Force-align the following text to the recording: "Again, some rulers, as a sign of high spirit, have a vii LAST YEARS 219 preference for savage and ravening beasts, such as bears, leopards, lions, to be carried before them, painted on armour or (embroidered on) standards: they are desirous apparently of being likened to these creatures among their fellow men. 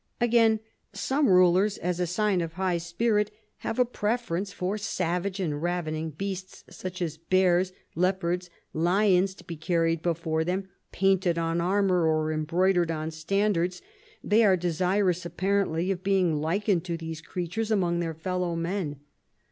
"Again, 0.19 0.61
some 0.93 1.29
rulers, 1.29 1.77
as 1.77 1.99
a 1.99 2.07
sign 2.07 2.41
of 2.41 2.53
high 2.53 2.79
spirit, 2.79 3.29
have 3.57 3.77
a 3.77 3.83
vii 3.85 3.89
LAST 4.01 4.01
YEARS 4.01 4.49
219 4.49 4.49
preference 4.49 4.53
for 4.53 4.77
savage 4.79 5.39
and 5.39 5.61
ravening 5.61 6.09
beasts, 6.09 6.63
such 6.75 7.03
as 7.03 7.17
bears, 7.19 7.71
leopards, 7.93 8.49
lions, 8.73 9.35
to 9.35 9.43
be 9.43 9.55
carried 9.55 10.01
before 10.01 10.43
them, 10.43 10.69
painted 10.91 11.37
on 11.37 11.61
armour 11.61 12.07
or 12.07 12.31
(embroidered 12.31 12.89
on) 12.89 13.11
standards: 13.11 13.83
they 14.23 14.43
are 14.43 14.57
desirous 14.57 15.23
apparently 15.23 15.91
of 15.91 16.03
being 16.03 16.35
likened 16.35 16.83
to 16.85 16.97
these 16.97 17.21
creatures 17.21 17.69
among 17.69 17.99
their 17.99 18.15
fellow 18.15 18.55
men. 18.55 19.01